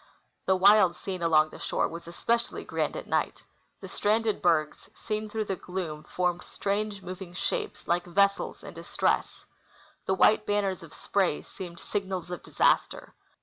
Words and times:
The 0.47 0.55
wild 0.55 0.95
scene 0.95 1.21
along 1.21 1.49
the 1.51 1.59
shore 1.59 1.87
was 1.87 2.07
especially 2.07 2.63
grand 2.65 2.95
at 2.97 3.05
night. 3.05 3.43
The 3.81 3.87
stranded 3.87 4.41
bergs, 4.41 4.89
seen 4.95 5.29
through 5.29 5.45
the 5.45 5.55
gloom, 5.55 6.05
formed 6.05 6.41
strange 6.43 7.03
moving 7.03 7.35
shapes, 7.35 7.87
like 7.87 8.05
vessels 8.07 8.63
in 8.63 8.73
distress. 8.73 9.45
The 10.07 10.15
Avhite 10.15 10.47
banners 10.47 10.81
of 10.81 10.95
spray 10.95 11.43
seemed 11.43 11.79
signals 11.79 12.31
of 12.31 12.41
disaster. 12.41 13.13